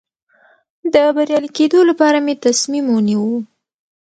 د 0.93 0.95
بریالي 1.15 1.49
کېدو 1.57 1.79
لپاره 1.89 2.17
مې 2.25 2.33
تصمیم 2.45 2.85
ونیو. 2.89 3.25